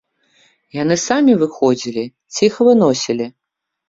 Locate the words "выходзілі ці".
1.41-2.41